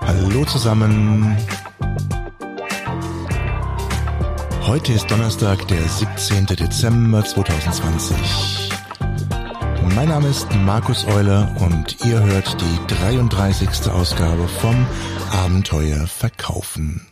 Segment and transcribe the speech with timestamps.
[0.00, 1.36] Hallo zusammen.
[4.66, 6.46] Heute ist Donnerstag, der 17.
[6.46, 8.70] Dezember 2020.
[9.94, 13.90] Mein Name ist Markus Euler und ihr hört die 33.
[13.90, 14.86] Ausgabe vom
[15.32, 17.06] Abenteuer Verkaufen.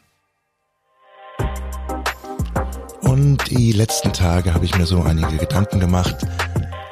[3.00, 6.16] Und die letzten Tage habe ich mir so einige Gedanken gemacht,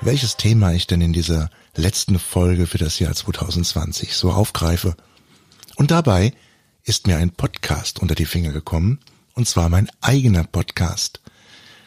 [0.04, 4.96] welches Thema ich denn in dieser letzten Folge für das Jahr 2020 so aufgreife.
[5.76, 6.34] Und dabei
[6.82, 9.00] ist mir ein Podcast unter die Finger gekommen,
[9.32, 11.22] und zwar mein eigener Podcast.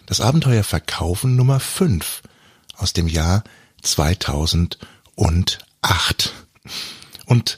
[0.08, 2.24] Das Abenteuer Verkaufen Nummer 5
[2.76, 3.44] aus dem Jahr
[3.84, 6.34] 2008.
[7.26, 7.58] Und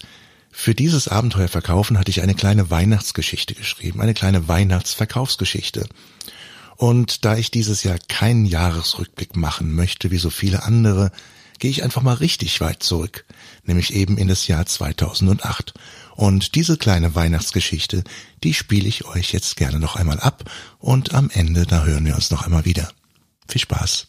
[0.51, 5.87] für dieses Abenteuer Verkaufen hatte ich eine kleine Weihnachtsgeschichte geschrieben, eine kleine Weihnachtsverkaufsgeschichte.
[6.79, 11.11] Und da ich dieses Jahr keinen Jahresrückblick machen möchte, wie so viele andere,
[11.59, 13.25] gehe ich einfach mal richtig weit zurück,
[13.65, 15.73] nämlich eben in das Jahr 2008.
[16.15, 18.05] Und diese kleine Weihnachtsgeschichte,
[18.45, 22.15] die spiele ich euch jetzt gerne noch einmal ab und am Ende, da hören wir
[22.15, 22.89] uns noch einmal wieder.
[23.49, 24.07] Viel Spaß.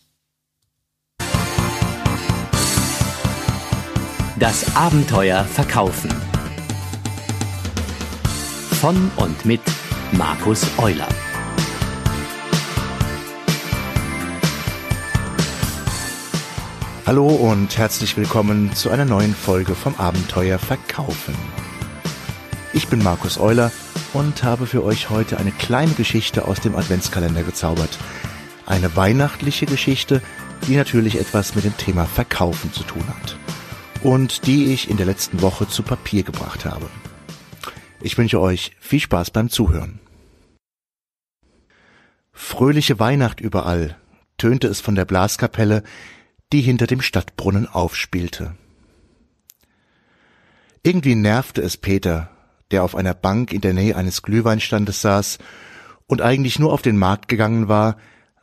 [4.38, 6.14] Das Abenteuer Verkaufen.
[8.80, 9.60] Von und mit
[10.12, 11.08] Markus Euler.
[17.06, 21.34] Hallo und herzlich willkommen zu einer neuen Folge vom Abenteuer Verkaufen.
[22.74, 23.72] Ich bin Markus Euler
[24.12, 27.98] und habe für euch heute eine kleine Geschichte aus dem Adventskalender gezaubert.
[28.66, 30.20] Eine weihnachtliche Geschichte,
[30.68, 33.36] die natürlich etwas mit dem Thema Verkaufen zu tun hat.
[34.04, 36.86] Und die ich in der letzten Woche zu Papier gebracht habe.
[38.02, 40.00] Ich wünsche euch viel Spaß beim Zuhören.
[42.32, 43.96] Fröhliche Weihnacht überall,
[44.36, 45.82] tönte es von der Blaskapelle,
[46.52, 48.54] die hinter dem Stadtbrunnen aufspielte.
[50.82, 52.30] Irgendwie nervte es Peter,
[52.70, 55.38] der auf einer Bank in der Nähe eines Glühweinstandes saß
[56.06, 57.96] und eigentlich nur auf den Markt gegangen war,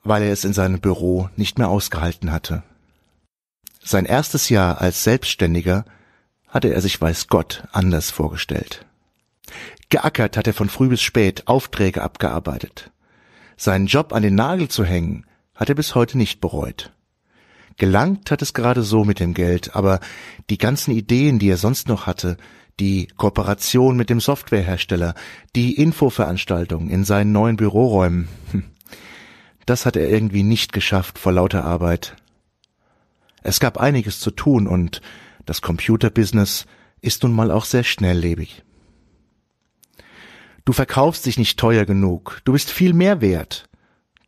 [0.03, 2.63] weil er es in seinem Büro nicht mehr ausgehalten hatte.
[3.83, 5.85] Sein erstes Jahr als Selbstständiger
[6.47, 8.85] hatte er sich weiß Gott anders vorgestellt.
[9.89, 12.91] Geackert hat er von früh bis spät Aufträge abgearbeitet.
[13.55, 16.91] Seinen Job an den Nagel zu hängen, hat er bis heute nicht bereut.
[17.77, 19.99] Gelangt hat es gerade so mit dem Geld, aber
[20.49, 22.37] die ganzen Ideen, die er sonst noch hatte,
[22.79, 25.13] die Kooperation mit dem Softwarehersteller,
[25.55, 28.63] die Infoveranstaltung in seinen neuen Büroräumen, hm,
[29.67, 32.15] das hat er irgendwie nicht geschafft vor lauter Arbeit.
[33.43, 35.01] Es gab einiges zu tun und
[35.45, 36.65] das Computerbusiness
[37.01, 38.63] ist nun mal auch sehr schnelllebig.
[40.65, 43.69] Du verkaufst dich nicht teuer genug, du bist viel mehr wert.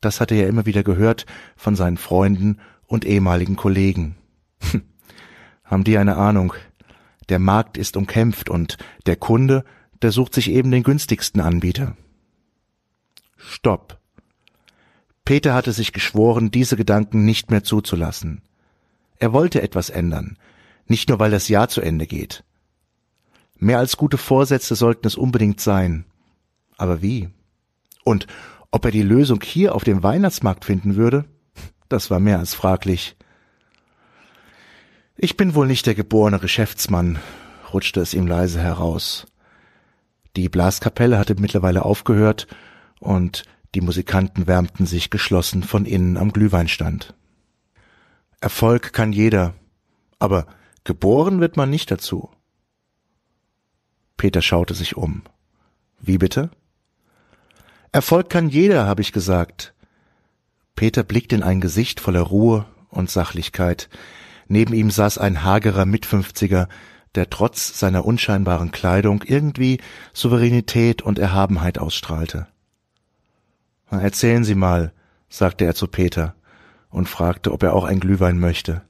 [0.01, 1.25] Das hatte er immer wieder gehört
[1.57, 4.15] von seinen Freunden und ehemaligen Kollegen.
[5.63, 6.53] Haben die eine Ahnung?
[7.29, 9.63] Der Markt ist umkämpft und der Kunde,
[10.01, 11.95] der sucht sich eben den günstigsten Anbieter.
[13.37, 13.99] Stopp.
[15.23, 18.41] Peter hatte sich geschworen, diese Gedanken nicht mehr zuzulassen.
[19.19, 20.37] Er wollte etwas ändern,
[20.87, 22.43] nicht nur weil das Jahr zu Ende geht.
[23.57, 26.05] Mehr als gute Vorsätze sollten es unbedingt sein.
[26.77, 27.29] Aber wie?
[28.03, 28.25] Und
[28.71, 31.25] ob er die Lösung hier auf dem Weihnachtsmarkt finden würde?
[31.89, 33.17] Das war mehr als fraglich.
[35.17, 37.19] Ich bin wohl nicht der geborene Geschäftsmann,
[37.73, 39.27] rutschte es ihm leise heraus.
[40.35, 42.47] Die Blaskapelle hatte mittlerweile aufgehört
[42.99, 43.43] und
[43.75, 47.15] die Musikanten wärmten sich geschlossen von innen am Glühweinstand.
[48.39, 49.55] Erfolg kann jeder,
[50.19, 50.45] aber
[50.83, 52.29] geboren wird man nicht dazu.
[54.15, 55.23] Peter schaute sich um.
[55.99, 56.51] Wie bitte?
[57.91, 59.73] Erfolg kann jeder, habe ich gesagt.
[60.79, 63.89] Peter blickte in ein Gesicht voller Ruhe und Sachlichkeit.
[64.47, 66.69] Neben ihm saß ein hagerer Mitfünfziger,
[67.15, 69.81] der trotz seiner unscheinbaren Kleidung irgendwie
[70.13, 72.47] Souveränität und Erhabenheit ausstrahlte.
[73.89, 74.93] Erzählen Sie mal,
[75.27, 76.33] sagte er zu Peter
[76.89, 78.81] und fragte, ob er auch ein Glühwein möchte.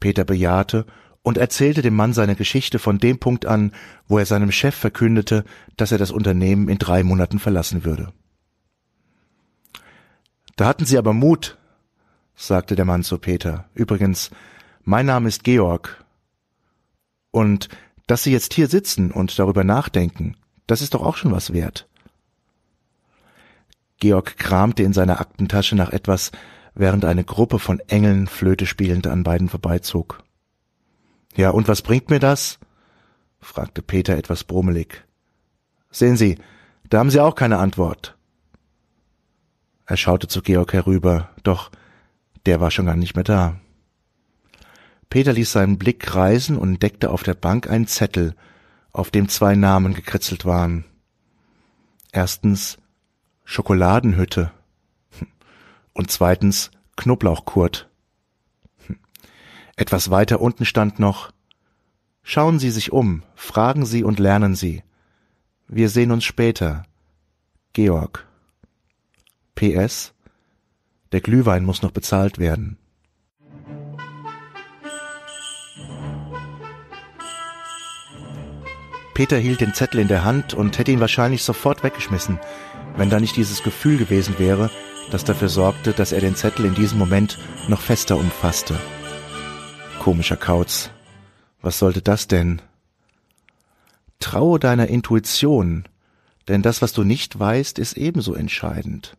[0.00, 0.84] Peter bejahte
[1.22, 3.72] und erzählte dem Mann seine Geschichte von dem Punkt an,
[4.06, 5.46] wo er seinem Chef verkündete,
[5.78, 8.12] dass er das Unternehmen in drei Monaten verlassen würde.
[10.56, 11.58] Da hatten Sie aber Mut,
[12.34, 13.68] sagte der Mann zu Peter.
[13.74, 14.30] Übrigens,
[14.82, 16.04] mein Name ist Georg.
[17.30, 17.68] Und
[18.06, 20.36] dass Sie jetzt hier sitzen und darüber nachdenken,
[20.66, 21.88] das ist doch auch schon was wert.
[23.98, 26.32] Georg kramte in seiner Aktentasche nach etwas,
[26.74, 30.22] während eine Gruppe von Engeln Flöte spielend an beiden vorbeizog.
[31.34, 32.58] Ja, und was bringt mir das?
[33.40, 35.04] fragte Peter etwas brummelig.
[35.90, 36.38] Sehen Sie,
[36.88, 38.15] da haben Sie auch keine Antwort.
[39.86, 41.70] Er schaute zu Georg herüber, doch
[42.44, 43.60] der war schon gar nicht mehr da.
[45.08, 48.34] Peter ließ seinen Blick reisen und entdeckte auf der Bank einen Zettel,
[48.92, 50.84] auf dem zwei Namen gekritzelt waren.
[52.10, 52.78] Erstens
[53.44, 54.50] Schokoladenhütte
[55.92, 57.88] und zweitens Knoblauchkurt.
[59.76, 61.30] Etwas weiter unten stand noch
[62.22, 64.82] Schauen Sie sich um, fragen Sie und lernen Sie.
[65.68, 66.82] Wir sehen uns später.
[67.72, 68.25] Georg.
[69.56, 70.12] PS.
[71.10, 72.78] Der Glühwein muss noch bezahlt werden.
[79.14, 82.38] Peter hielt den Zettel in der Hand und hätte ihn wahrscheinlich sofort weggeschmissen,
[82.96, 84.70] wenn da nicht dieses Gefühl gewesen wäre,
[85.10, 87.38] das dafür sorgte, dass er den Zettel in diesem Moment
[87.68, 88.78] noch fester umfasste.
[90.00, 90.90] Komischer Kauz.
[91.62, 92.60] Was sollte das denn?
[94.20, 95.88] Traue deiner Intuition,
[96.48, 99.16] denn das, was du nicht weißt, ist ebenso entscheidend.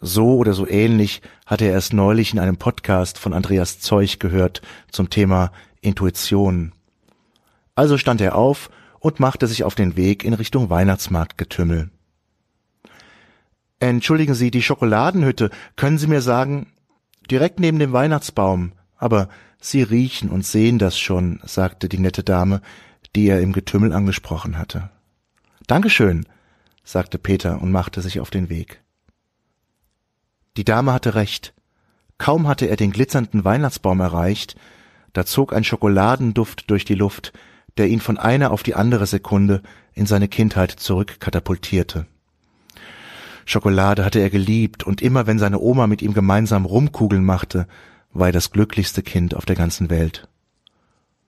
[0.00, 4.62] So oder so ähnlich hatte er es neulich in einem Podcast von Andreas Zeug gehört
[4.90, 5.50] zum Thema
[5.80, 6.72] Intuition.
[7.74, 11.90] Also stand er auf und machte sich auf den Weg in Richtung Weihnachtsmarktgetümmel.
[13.80, 16.72] Entschuldigen Sie, die Schokoladenhütte, können Sie mir sagen,
[17.30, 19.28] direkt neben dem Weihnachtsbaum, aber
[19.60, 22.60] Sie riechen und sehen das schon, sagte die nette Dame,
[23.14, 24.90] die er im Getümmel angesprochen hatte.
[25.66, 26.26] Dankeschön,
[26.84, 28.80] sagte Peter und machte sich auf den Weg.
[30.58, 31.54] Die Dame hatte recht.
[32.18, 34.56] Kaum hatte er den glitzernden Weihnachtsbaum erreicht,
[35.12, 37.32] da zog ein Schokoladenduft durch die Luft,
[37.76, 39.62] der ihn von einer auf die andere Sekunde
[39.94, 42.06] in seine Kindheit zurückkatapultierte.
[43.44, 47.68] Schokolade hatte er geliebt, und immer wenn seine Oma mit ihm gemeinsam Rumkugeln machte,
[48.12, 50.26] war er das glücklichste Kind auf der ganzen Welt.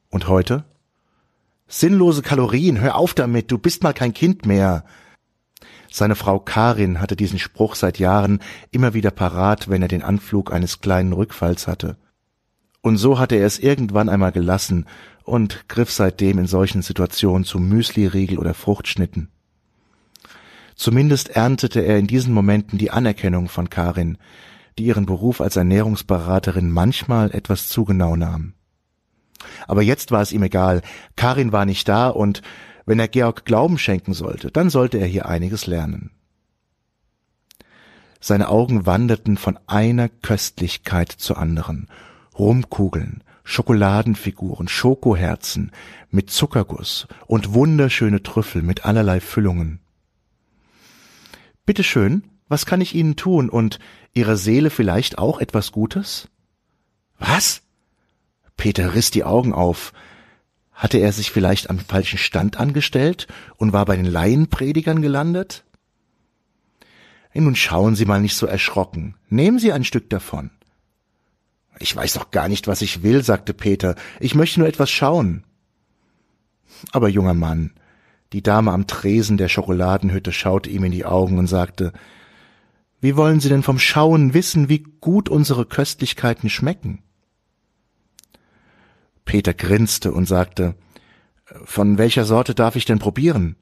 [0.08, 0.64] Und heute?
[1.68, 4.82] Sinnlose Kalorien, hör auf damit, du bist mal kein Kind mehr.
[5.90, 8.38] Seine Frau Karin hatte diesen Spruch seit Jahren
[8.70, 11.96] immer wieder parat, wenn er den Anflug eines kleinen Rückfalls hatte.
[12.80, 14.86] Und so hatte er es irgendwann einmal gelassen
[15.24, 19.28] und griff seitdem in solchen Situationen zu Müsliriegel oder Fruchtschnitten.
[20.76, 24.16] Zumindest erntete er in diesen Momenten die Anerkennung von Karin,
[24.78, 28.54] die ihren Beruf als Ernährungsberaterin manchmal etwas zu genau nahm.
[29.66, 30.82] Aber jetzt war es ihm egal.
[31.16, 32.42] Karin war nicht da und
[32.86, 36.10] wenn er Georg Glauben schenken sollte, dann sollte er hier einiges lernen.
[38.20, 41.88] Seine Augen wanderten von einer Köstlichkeit zur anderen.
[42.38, 45.72] Rumkugeln, Schokoladenfiguren, Schokoherzen
[46.10, 49.80] mit Zuckerguss und wunderschöne Trüffel mit allerlei Füllungen.
[51.64, 53.78] Bitte schön, was kann ich Ihnen tun und
[54.12, 56.28] Ihrer Seele vielleicht auch etwas Gutes?
[57.18, 57.62] Was?
[58.56, 59.92] Peter riss die Augen auf.
[60.80, 63.26] Hatte er sich vielleicht am falschen Stand angestellt
[63.58, 65.62] und war bei den Laienpredigern gelandet?
[67.34, 69.14] Nun schauen Sie mal nicht so erschrocken.
[69.28, 70.50] Nehmen Sie ein Stück davon.
[71.80, 73.94] Ich weiß doch gar nicht, was ich will, sagte Peter.
[74.20, 75.44] Ich möchte nur etwas schauen.
[76.92, 77.74] Aber junger Mann,
[78.32, 81.92] die Dame am Tresen der Schokoladenhütte schaute ihm in die Augen und sagte,
[83.02, 87.02] wie wollen Sie denn vom Schauen wissen, wie gut unsere Köstlichkeiten schmecken?
[89.30, 90.74] Peter grinste und sagte,
[91.64, 93.54] Von welcher Sorte darf ich denn probieren?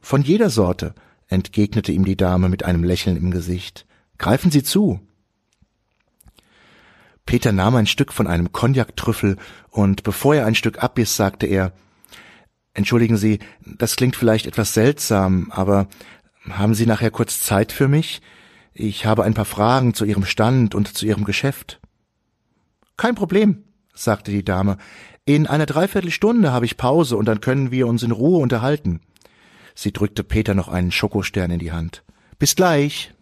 [0.00, 0.94] Von jeder Sorte,
[1.28, 3.84] entgegnete ihm die Dame mit einem Lächeln im Gesicht.
[4.16, 4.98] Greifen Sie zu.
[7.26, 9.36] Peter nahm ein Stück von einem Cognac-Trüffel
[9.68, 11.74] und bevor er ein Stück abbiss, sagte er,
[12.72, 15.86] Entschuldigen Sie, das klingt vielleicht etwas seltsam, aber
[16.48, 18.22] haben Sie nachher kurz Zeit für mich?
[18.72, 21.78] Ich habe ein paar Fragen zu Ihrem Stand und zu Ihrem Geschäft.
[22.96, 23.64] Kein Problem,
[24.02, 24.78] sagte die Dame.
[25.24, 29.00] In einer Dreiviertelstunde habe ich Pause und dann können wir uns in Ruhe unterhalten.
[29.74, 32.02] Sie drückte Peter noch einen Schokostern in die Hand.
[32.38, 33.12] Bis gleich.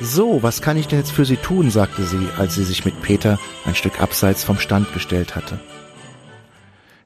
[0.00, 1.70] So, was kann ich denn jetzt für Sie tun?
[1.70, 5.58] sagte sie, als sie sich mit Peter ein Stück abseits vom Stand gestellt hatte.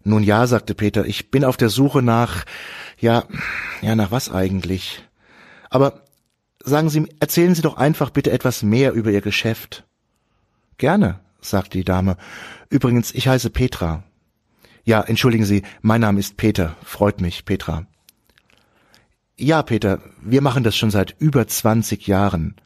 [0.05, 2.45] Nun ja, sagte Peter, ich bin auf der Suche nach,
[2.99, 3.25] ja,
[3.81, 5.05] ja, nach was eigentlich?
[5.71, 6.03] Aber
[6.65, 9.85] sagen Sie, erzählen Sie doch einfach bitte etwas mehr über Ihr Geschäft.
[10.79, 12.17] Gerne, sagte die Dame.
[12.69, 14.03] Übrigens, ich heiße Petra.
[14.85, 16.77] Ja, entschuldigen Sie, mein Name ist Peter.
[16.83, 17.87] Freut mich, Petra.
[19.37, 22.57] Ja, Peter, wir machen das schon seit über zwanzig Jahren.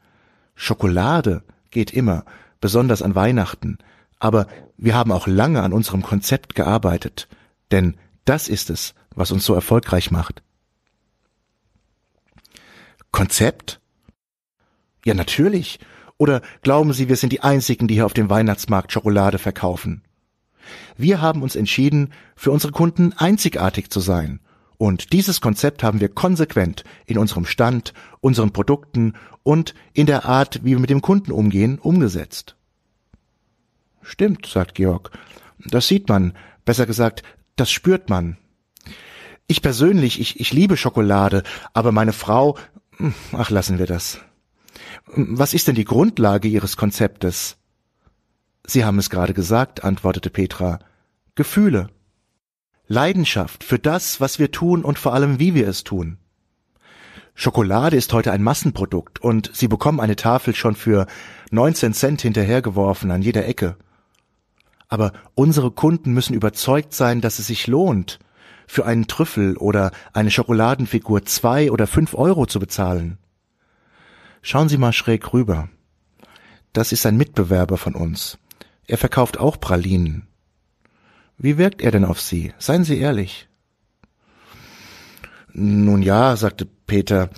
[0.55, 2.25] Schokolade geht immer,
[2.59, 3.77] besonders an Weihnachten,
[4.19, 4.47] aber
[4.77, 7.27] wir haben auch lange an unserem Konzept gearbeitet,
[7.71, 10.43] denn das ist es, was uns so erfolgreich macht.
[13.11, 13.79] Konzept?
[15.05, 15.79] Ja, natürlich.
[16.17, 20.03] Oder glauben Sie, wir sind die Einzigen, die hier auf dem Weihnachtsmarkt Schokolade verkaufen?
[20.97, 24.41] Wir haben uns entschieden, für unsere Kunden einzigartig zu sein.
[24.77, 30.63] Und dieses Konzept haben wir konsequent in unserem Stand, unseren Produkten und in der Art,
[30.63, 32.56] wie wir mit dem Kunden umgehen, umgesetzt.
[34.01, 35.11] Stimmt, sagt Georg.
[35.59, 36.33] Das sieht man,
[36.65, 37.23] besser gesagt,
[37.55, 38.37] das spürt man.
[39.47, 42.57] Ich persönlich, ich, ich liebe Schokolade, aber meine Frau,
[43.31, 44.19] ach lassen wir das.
[45.05, 47.57] Was ist denn die Grundlage Ihres Konzeptes?
[48.65, 50.79] Sie haben es gerade gesagt, antwortete Petra.
[51.35, 51.89] Gefühle.
[52.87, 56.17] Leidenschaft für das, was wir tun und vor allem, wie wir es tun.
[57.33, 61.05] Schokolade ist heute ein Massenprodukt und Sie bekommen eine Tafel schon für
[61.51, 63.77] 19 Cent hinterhergeworfen an jeder Ecke.
[64.87, 68.19] Aber unsere Kunden müssen überzeugt sein, dass es sich lohnt,
[68.67, 73.17] für einen Trüffel oder eine Schokoladenfigur zwei oder fünf Euro zu bezahlen.
[74.41, 75.69] Schauen Sie mal schräg rüber.
[76.73, 78.37] Das ist ein Mitbewerber von uns.
[78.85, 80.27] Er verkauft auch Pralinen.
[81.37, 82.53] Wie wirkt er denn auf Sie?
[82.57, 83.47] Seien Sie ehrlich.
[85.53, 87.29] Nun ja, sagte Peter,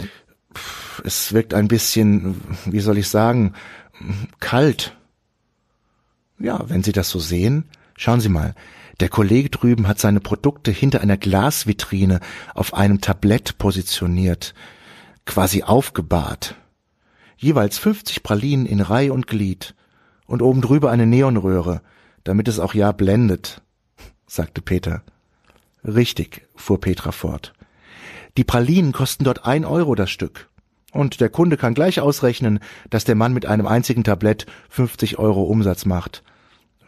[1.04, 3.54] es wirkt ein bisschen, wie soll ich sagen,
[4.40, 4.98] kalt.
[6.40, 7.66] Ja, wenn Sie das so sehen,
[7.98, 8.56] schauen Sie mal,
[9.00, 12.20] der Kollege drüben hat seine Produkte hinter einer Glasvitrine
[12.54, 14.54] auf einem Tablett positioniert,
[15.26, 16.56] quasi aufgebahrt.
[17.38, 19.76] Jeweils 50 Pralinen in Reih und Glied
[20.28, 21.82] und oben drüber eine Neonröhre,
[22.24, 23.62] damit es auch ja blendet,
[24.28, 25.04] sagte Peter.
[25.84, 27.54] Richtig, fuhr Petra fort.
[28.38, 30.50] Die Pralinen kosten dort ein Euro das Stück.
[30.92, 35.44] Und der Kunde kann gleich ausrechnen, dass der Mann mit einem einzigen Tablett 50 Euro
[35.44, 36.24] Umsatz macht.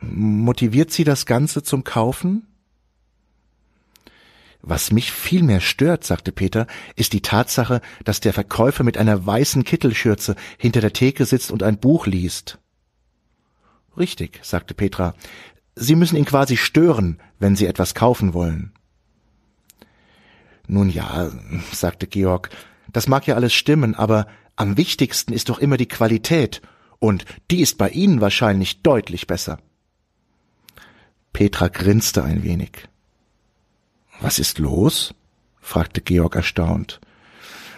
[0.01, 2.47] Motiviert Sie das Ganze zum Kaufen?
[4.63, 9.25] Was mich viel mehr stört, sagte Peter, ist die Tatsache, dass der Verkäufer mit einer
[9.25, 12.59] weißen Kittelschürze hinter der Theke sitzt und ein Buch liest.
[13.97, 15.15] Richtig, sagte Petra.
[15.75, 18.73] Sie müssen ihn quasi stören, wenn Sie etwas kaufen wollen.
[20.67, 21.31] Nun ja,
[21.71, 22.49] sagte Georg,
[22.91, 26.61] das mag ja alles stimmen, aber am wichtigsten ist doch immer die Qualität,
[26.99, 29.59] und die ist bei Ihnen wahrscheinlich deutlich besser.
[31.33, 32.87] Petra grinste ein wenig.
[34.19, 35.13] Was ist los?
[35.59, 36.99] fragte Georg erstaunt.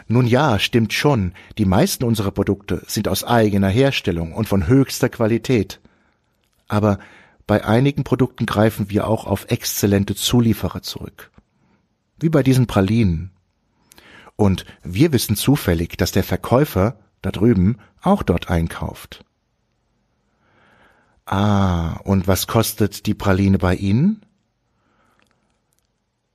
[0.07, 5.10] Nun ja, stimmt schon, die meisten unserer Produkte sind aus eigener Herstellung und von höchster
[5.10, 5.79] Qualität
[6.74, 6.98] aber
[7.45, 11.31] bei einigen Produkten greifen wir auch auf exzellente Zulieferer zurück.
[12.19, 13.31] Wie bei diesen Pralinen.
[14.36, 19.24] Und wir wissen zufällig, dass der Verkäufer da drüben auch dort einkauft.
[21.25, 24.25] Ah, und was kostet die Praline bei Ihnen?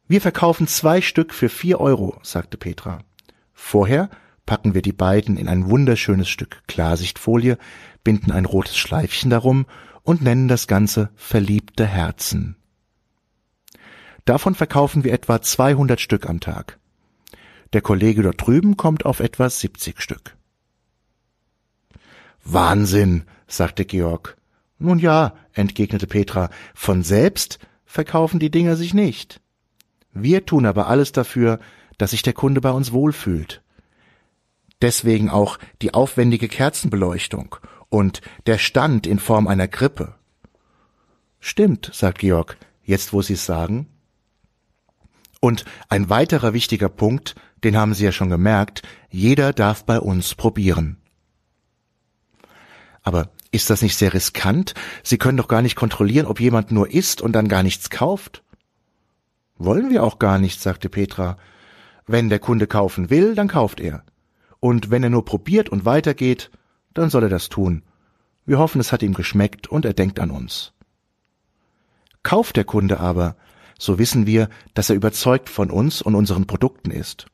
[0.06, 3.00] Wir verkaufen zwei Stück für vier Euro, sagte Petra.
[3.52, 4.08] Vorher
[4.46, 7.58] packen wir die beiden in ein wunderschönes Stück Klarsichtfolie,
[8.02, 9.66] binden ein rotes Schleifchen darum
[10.02, 12.56] und nennen das Ganze verliebte Herzen.
[14.24, 16.78] Davon verkaufen wir etwa 200 Stück am Tag.
[17.74, 20.36] Der Kollege dort drüben kommt auf etwa 70 Stück.
[22.42, 24.38] Wahnsinn, sagte Georg.
[24.78, 29.40] Nun ja, entgegnete Petra, von selbst verkaufen die Dinger sich nicht.
[30.12, 31.58] Wir tun aber alles dafür,
[31.96, 33.62] dass sich der Kunde bei uns wohlfühlt.
[34.80, 37.56] Deswegen auch die aufwendige Kerzenbeleuchtung
[37.88, 40.14] und der Stand in Form einer Krippe.
[41.40, 43.88] Stimmt, sagt Georg, jetzt wo Sie es sagen.
[45.40, 50.34] Und ein weiterer wichtiger Punkt, den haben Sie ja schon gemerkt, jeder darf bei uns
[50.34, 50.96] probieren.
[53.02, 54.74] Aber ist das nicht sehr riskant?
[55.02, 58.44] Sie können doch gar nicht kontrollieren, ob jemand nur isst und dann gar nichts kauft.
[59.56, 61.36] Wollen wir auch gar nicht, sagte Petra.
[62.06, 64.04] Wenn der Kunde kaufen will, dann kauft er.
[64.60, 66.52] Und wenn er nur probiert und weitergeht,
[66.94, 67.82] dann soll er das tun.
[68.46, 70.72] Wir hoffen, es hat ihm geschmeckt und er denkt an uns.
[72.22, 73.34] Kauft der Kunde aber,
[73.76, 77.26] so wissen wir, dass er überzeugt von uns und unseren Produkten ist.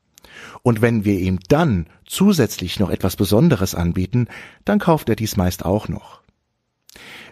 [0.61, 4.27] Und wenn wir ihm dann zusätzlich noch etwas Besonderes anbieten,
[4.63, 6.21] dann kauft er dies meist auch noch.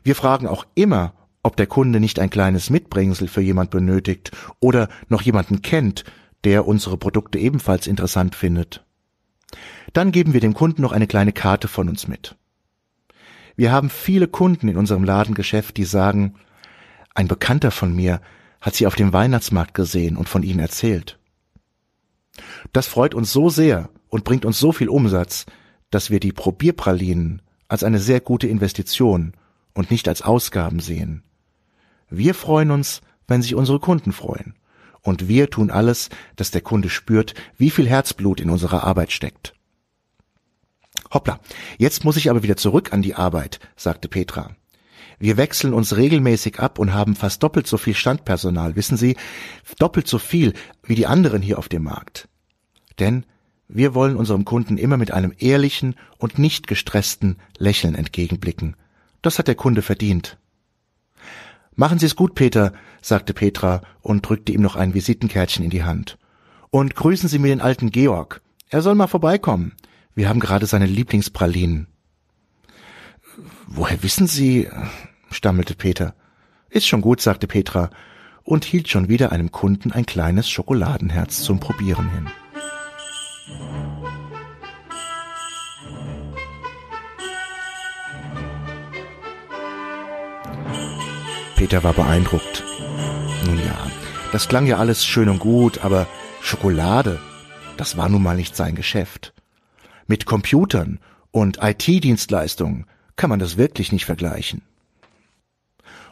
[0.04, 4.90] Wir fragen auch immer, ob der Kunde nicht ein kleines Mitbringsel für jemand benötigt oder
[5.10, 6.04] noch jemanden kennt,
[6.44, 8.84] der unsere Produkte ebenfalls interessant findet.
[9.94, 12.36] Dann geben wir dem Kunden noch eine kleine Karte von uns mit.
[13.56, 16.36] Wir haben viele Kunden in unserem Ladengeschäft, die sagen,
[17.14, 18.22] ein Bekannter von mir
[18.62, 21.20] hat sie auf dem Weihnachtsmarkt gesehen und von ihnen erzählt.
[22.72, 25.46] Das freut uns so sehr und bringt uns so viel Umsatz,
[25.90, 29.34] dass wir die Probierpralinen als eine sehr gute Investition
[29.74, 31.24] und nicht als Ausgaben sehen.
[32.10, 34.56] Wir freuen uns, wenn sich unsere Kunden freuen.
[35.02, 39.54] Und wir tun alles, dass der Kunde spürt, wie viel Herzblut in unserer Arbeit steckt.
[41.14, 41.40] Hoppla,
[41.78, 44.56] jetzt muss ich aber wieder zurück an die Arbeit, sagte Petra.
[45.20, 49.16] Wir wechseln uns regelmäßig ab und haben fast doppelt so viel Standpersonal, wissen Sie,
[49.80, 50.54] doppelt so viel
[50.84, 52.28] wie die anderen hier auf dem Markt.
[53.00, 53.26] Denn
[53.68, 58.76] wir wollen unserem Kunden immer mit einem ehrlichen und nicht gestressten Lächeln entgegenblicken.
[59.22, 60.38] Das hat der Kunde verdient.
[61.76, 65.84] Machen Sie es gut, Peter, sagte Petra und drückte ihm noch ein Visitenkärtchen in die
[65.84, 66.18] Hand.
[66.70, 68.42] Und grüßen Sie mir den alten Georg.
[68.70, 69.74] Er soll mal vorbeikommen.
[70.14, 71.88] Wir haben gerade seine Lieblingspralinen.
[73.68, 74.70] Woher wissen Sie?
[75.32, 76.14] stammelte Peter.
[76.70, 77.90] Ist schon gut, sagte Petra
[78.44, 82.28] und hielt schon wieder einem Kunden ein kleines Schokoladenherz zum Probieren hin.
[91.56, 92.64] Peter war beeindruckt.
[93.46, 93.88] Nun ja,
[94.34, 96.08] das klang ja alles schön und gut, aber
[96.42, 97.20] Schokolade,
[97.78, 99.34] das war nun mal nicht sein Geschäft.
[100.06, 101.00] Mit Computern
[101.32, 104.62] und IT-Dienstleistungen kann man das wirklich nicht vergleichen.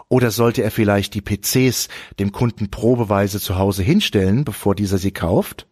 [0.08, 1.88] Oder sollte er vielleicht die PCs
[2.20, 5.68] dem Kunden probeweise zu Hause hinstellen, bevor dieser sie kauft?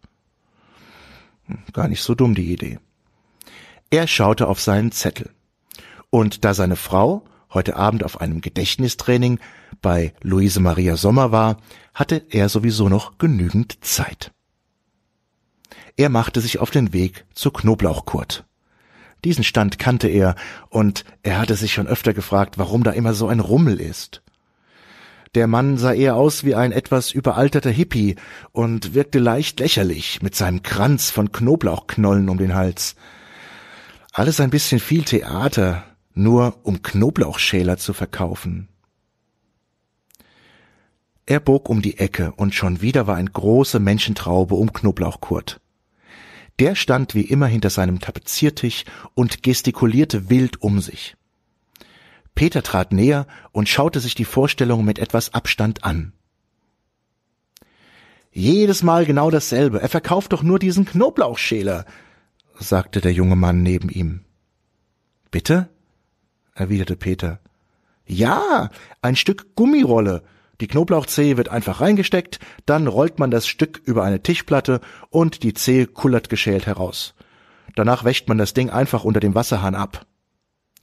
[1.44, 2.78] Hm, gar nicht so dumm die Idee.
[3.90, 5.30] Er schaute auf seinen Zettel.
[6.08, 9.40] Und da seine Frau heute Abend auf einem Gedächtnistraining
[9.82, 11.58] bei Luise Maria Sommer war,
[11.94, 14.32] hatte er sowieso noch genügend Zeit.
[15.96, 18.46] Er machte sich auf den Weg zu Knoblauchkurt.
[19.24, 20.34] Diesen Stand kannte er,
[20.68, 24.22] und er hatte sich schon öfter gefragt, warum da immer so ein Rummel ist.
[25.34, 28.16] Der Mann sah eher aus wie ein etwas überalterter Hippie
[28.50, 32.96] und wirkte leicht lächerlich mit seinem Kranz von Knoblauchknollen um den Hals.
[34.12, 35.84] Alles ein bisschen viel Theater,
[36.14, 38.68] nur um Knoblauchschäler zu verkaufen.
[41.26, 45.60] Er bog um die Ecke und schon wieder war ein große Menschentraube um Knoblauchkurt.
[46.60, 51.16] Der stand wie immer hinter seinem Tapeziertisch und gestikulierte wild um sich.
[52.34, 56.12] Peter trat näher und schaute sich die Vorstellung mit etwas Abstand an.
[58.30, 59.80] Jedes Mal genau dasselbe.
[59.80, 61.86] Er verkauft doch nur diesen Knoblauchschäler,
[62.58, 64.26] sagte der junge Mann neben ihm.
[65.30, 65.70] Bitte?
[66.54, 67.40] erwiderte Peter.
[68.06, 68.68] Ja,
[69.00, 70.22] ein Stück Gummirolle,
[70.60, 75.54] die Knoblauchzehe wird einfach reingesteckt, dann rollt man das Stück über eine Tischplatte und die
[75.54, 77.14] Zehe kullert geschält heraus.
[77.74, 80.06] Danach wäscht man das Ding einfach unter dem Wasserhahn ab.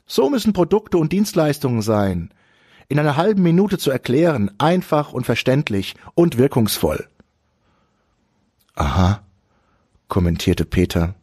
[0.05, 2.33] So müssen Produkte und Dienstleistungen sein.
[2.87, 7.07] In einer halben Minute zu erklären, einfach und verständlich und wirkungsvoll.
[8.75, 9.21] Aha,
[10.07, 11.15] kommentierte Peter.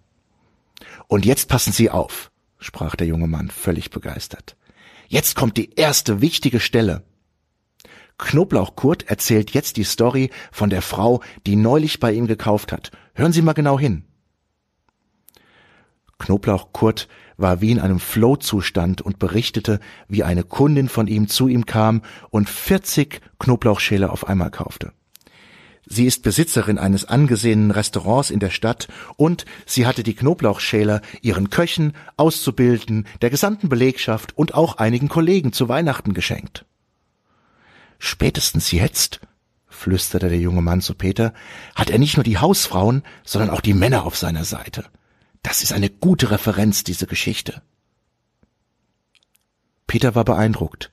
[1.08, 4.56] Und jetzt passen Sie auf, sprach der junge Mann völlig begeistert.
[5.08, 7.02] Jetzt kommt die erste wichtige Stelle.
[8.18, 12.90] Knoblauchkurt erzählt jetzt die Story von der Frau, die neulich bei ihm gekauft hat.
[13.14, 14.04] Hören Sie mal genau hin.
[16.18, 21.66] Knoblauchkurt war wie in einem Flow-Zustand und berichtete, wie eine Kundin von ihm zu ihm
[21.66, 24.92] kam und 40 Knoblauchschäler auf einmal kaufte.
[25.86, 31.50] Sie ist Besitzerin eines angesehenen Restaurants in der Stadt und sie hatte die Knoblauchschäler ihren
[31.50, 36.64] Köchen, Auszubildenden, der gesamten Belegschaft und auch einigen Kollegen zu Weihnachten geschenkt.
[37.98, 39.20] Spätestens jetzt,
[39.68, 41.34] flüsterte der junge Mann zu Peter,
[41.74, 44.84] hat er nicht nur die Hausfrauen, sondern auch die Männer auf seiner Seite.
[45.42, 47.62] Das ist eine gute Referenz, diese Geschichte.
[49.86, 50.90] Peter war beeindruckt.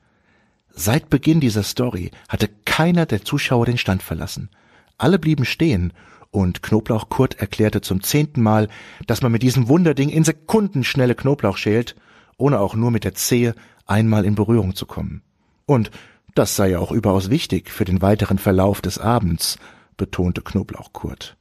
[0.70, 4.50] Seit Beginn dieser Story hatte keiner der Zuschauer den Stand verlassen.
[4.98, 5.94] Alle blieben stehen,
[6.32, 8.70] und Knoblauch Kurt erklärte zum zehnten Mal,
[9.06, 11.96] dass man mit diesem Wunderding in Sekundenschnelle Knoblauch schält,
[12.38, 13.54] ohne auch nur mit der Zehe
[13.86, 15.22] einmal in Berührung zu kommen.
[15.66, 15.92] Und
[16.36, 19.58] das sei ja auch überaus wichtig für den weiteren Verlauf des Abends,
[19.98, 21.38] betonte Knoblauchkurt.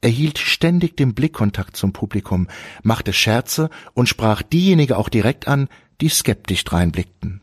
[0.00, 2.48] Er hielt ständig den Blickkontakt zum Publikum,
[2.82, 5.68] machte Scherze und sprach diejenigen auch direkt an,
[6.00, 7.40] die skeptisch dreinblickten.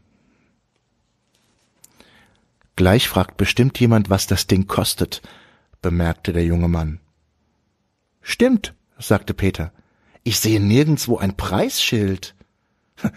[2.75, 5.21] Gleich fragt bestimmt jemand, was das Ding kostet,
[5.81, 6.99] bemerkte der junge Mann.
[8.21, 9.71] Stimmt, sagte Peter.
[10.23, 12.35] Ich sehe nirgendswo ein Preisschild.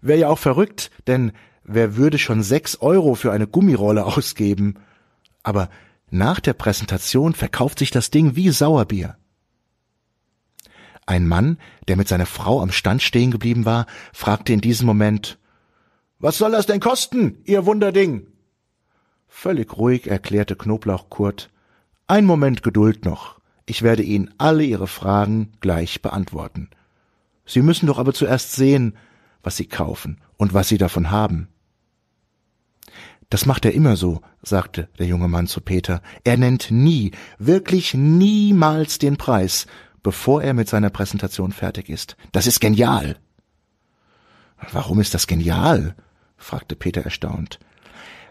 [0.00, 1.32] Wäre ja auch verrückt, denn
[1.74, 4.74] wer würde schon sechs Euro für eine Gummirolle ausgeben?
[5.42, 5.70] Aber
[6.10, 9.16] nach der Präsentation verkauft sich das Ding wie Sauerbier.
[11.06, 15.38] Ein Mann, der mit seiner Frau am Stand stehen geblieben war, fragte in diesem Moment
[16.18, 18.26] Was soll das denn kosten, ihr Wunderding?
[19.26, 21.50] Völlig ruhig erklärte Knoblauch Kurt
[22.06, 23.40] Ein Moment Geduld noch.
[23.66, 26.70] Ich werde Ihnen alle Ihre Fragen gleich beantworten.
[27.46, 28.96] Sie müssen doch aber zuerst sehen,
[29.42, 31.48] was Sie kaufen und was Sie davon haben.
[33.30, 36.02] Das macht er immer so, sagte der junge Mann zu Peter.
[36.24, 39.66] Er nennt nie, wirklich niemals den Preis,
[40.02, 42.16] bevor er mit seiner Präsentation fertig ist.
[42.32, 43.16] Das ist genial.
[44.72, 45.94] Warum ist das genial?
[46.36, 47.60] fragte Peter erstaunt.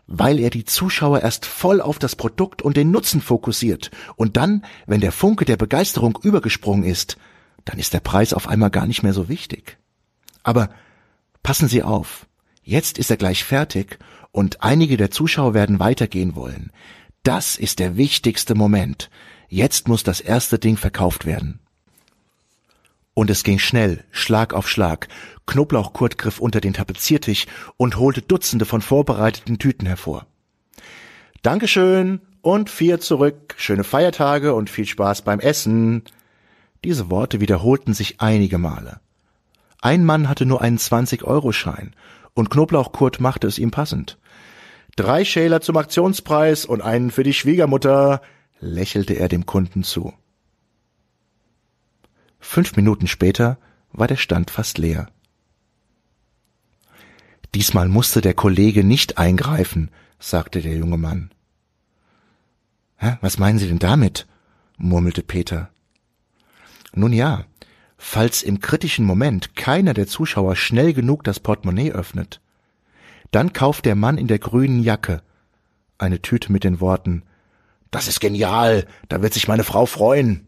[0.05, 4.65] Weil er die Zuschauer erst voll auf das Produkt und den Nutzen fokussiert, und dann,
[4.85, 7.17] wenn der Funke der Begeisterung übergesprungen ist,
[7.65, 9.77] dann ist der Preis auf einmal gar nicht mehr so wichtig.
[10.43, 10.69] Aber
[11.43, 12.25] passen Sie auf,
[12.69, 13.97] jetzt ist er gleich fertig
[14.31, 16.71] und einige der Zuschauer werden weitergehen wollen.
[17.23, 19.09] Das ist der wichtigste Moment.
[19.49, 21.59] Jetzt muss das erste Ding verkauft werden.
[23.15, 25.07] Und es ging schnell, Schlag auf Schlag.
[25.47, 30.27] Knoblauchkurt griff unter den Tapeziertisch und holte Dutzende von vorbereiteten Tüten hervor.
[31.41, 36.03] Dankeschön und vier zurück, schöne Feiertage und viel Spaß beim Essen.
[36.83, 39.01] Diese Worte wiederholten sich einige Male.
[39.81, 41.93] Ein Mann hatte nur einen 20-Euro-Schein
[42.39, 44.17] und Knoblauchkurt machte es ihm passend.
[44.95, 48.21] Drei Schäler zum Aktionspreis und einen für die Schwiegermutter,
[48.59, 50.13] lächelte er dem Kunden zu.
[52.39, 53.57] Fünf Minuten später
[53.91, 55.09] war der Stand fast leer.
[57.53, 61.31] Diesmal musste der Kollege nicht eingreifen, sagte der junge Mann.
[62.97, 64.27] Hä, was meinen Sie denn damit?
[64.77, 65.69] murmelte Peter.
[66.93, 67.45] Nun ja,
[67.99, 72.41] falls im kritischen Moment keiner der Zuschauer schnell genug das Portemonnaie öffnet,
[73.29, 75.21] dann kauft der Mann in der grünen Jacke
[75.99, 77.23] eine Tüte mit den Worten
[77.91, 80.47] Das ist genial, da wird sich meine Frau freuen.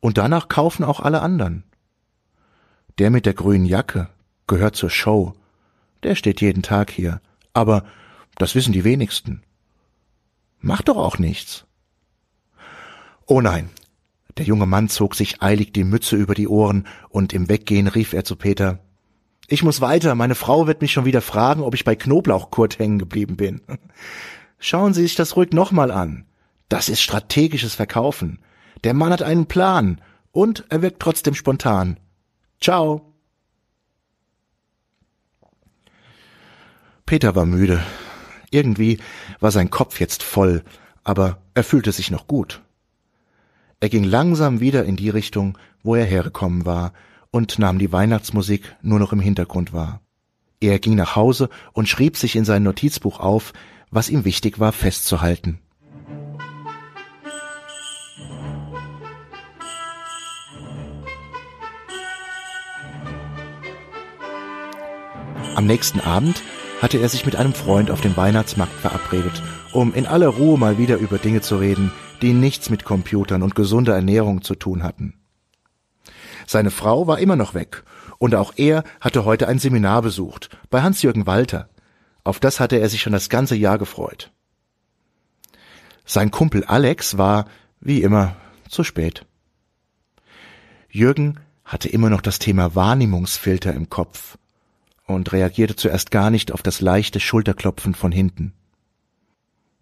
[0.00, 1.64] Und danach kaufen auch alle anderen.
[2.98, 4.08] Der mit der grünen Jacke
[4.46, 5.34] gehört zur Show.
[6.02, 7.20] Der steht jeden Tag hier.
[7.52, 7.84] Aber
[8.36, 9.42] das wissen die wenigsten.
[10.60, 11.66] Macht doch auch nichts.
[13.26, 13.70] Oh nein.
[14.38, 18.12] Der junge Mann zog sich eilig die Mütze über die Ohren und im Weggehen rief
[18.12, 18.78] er zu Peter
[19.48, 23.00] Ich muss weiter, meine Frau wird mich schon wieder fragen, ob ich bei Knoblauchkurt hängen
[23.00, 23.62] geblieben bin.
[24.60, 26.24] Schauen Sie sich das ruhig nochmal an.
[26.68, 28.38] Das ist strategisches Verkaufen.
[28.84, 31.98] Der Mann hat einen Plan und er wirkt trotzdem spontan.
[32.60, 33.12] Ciao.
[37.06, 37.82] Peter war müde.
[38.50, 38.98] Irgendwie
[39.40, 40.62] war sein Kopf jetzt voll,
[41.02, 42.62] aber er fühlte sich noch gut.
[43.80, 46.92] Er ging langsam wieder in die Richtung, wo er hergekommen war,
[47.30, 50.00] und nahm die Weihnachtsmusik nur noch im Hintergrund wahr.
[50.60, 53.52] Er ging nach Hause und schrieb sich in sein Notizbuch auf,
[53.90, 55.60] was ihm wichtig war festzuhalten.
[65.54, 66.42] Am nächsten Abend
[66.80, 70.78] hatte er sich mit einem Freund auf dem Weihnachtsmarkt verabredet, um in aller Ruhe mal
[70.78, 75.14] wieder über Dinge zu reden, die nichts mit Computern und gesunder Ernährung zu tun hatten.
[76.46, 77.84] Seine Frau war immer noch weg,
[78.18, 81.68] und auch er hatte heute ein Seminar besucht, bei Hans-Jürgen Walter.
[82.24, 84.32] Auf das hatte er sich schon das ganze Jahr gefreut.
[86.04, 87.46] Sein Kumpel Alex war,
[87.80, 88.36] wie immer,
[88.68, 89.26] zu spät.
[90.88, 94.38] Jürgen hatte immer noch das Thema Wahrnehmungsfilter im Kopf
[95.08, 98.52] und reagierte zuerst gar nicht auf das leichte Schulterklopfen von hinten.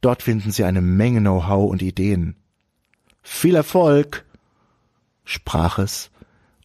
[0.00, 2.36] Dort finden Sie eine Menge Know-how und Ideen.
[3.22, 4.24] Viel Erfolg,
[5.24, 6.10] sprach es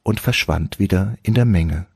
[0.03, 1.87] und verschwand wieder in der Menge.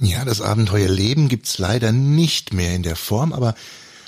[0.00, 3.56] Ja, das Abenteuerleben gibt's leider nicht mehr in der Form, aber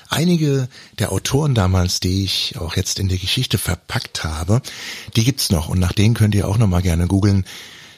[0.07, 4.61] einige der Autoren damals, die ich auch jetzt in die Geschichte verpackt habe,
[5.17, 7.45] die gibt's noch und nach denen könnt ihr auch noch mal gerne googeln.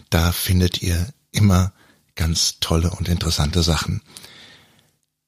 [0.09, 1.71] Da findet ihr immer
[2.15, 4.01] ganz tolle und interessante Sachen.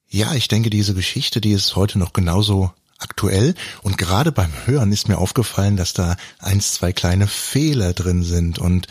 [0.08, 4.90] Ja, ich denke, diese Geschichte, die ist heute noch genauso aktuell und gerade beim Hören
[4.90, 8.88] ist mir aufgefallen, dass da eins, zwei kleine Fehler drin sind und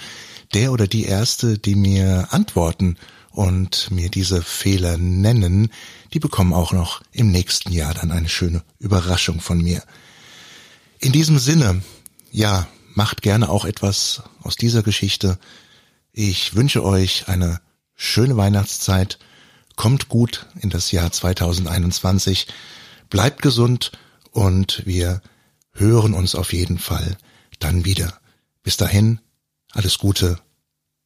[0.53, 2.97] der oder die erste, die mir antworten
[3.36, 5.69] und mir diese Fehler nennen,
[6.13, 9.84] die bekommen auch noch im nächsten Jahr dann eine schöne Überraschung von mir.
[11.00, 11.82] In diesem Sinne,
[12.32, 15.38] ja, macht gerne auch etwas aus dieser Geschichte.
[16.13, 17.60] Ich wünsche euch eine
[17.93, 19.19] schöne Weihnachtszeit,
[19.76, 22.48] kommt gut in das Jahr 2021,
[23.10, 23.91] bleibt gesund
[24.32, 25.21] und wir
[25.74, 27.17] hören uns auf jeden Fall
[27.60, 28.17] dann wieder.
[28.63, 29.19] Bis dahin,
[29.74, 30.39] alles Gute,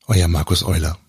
[0.06, 1.00] euer Markus Euler.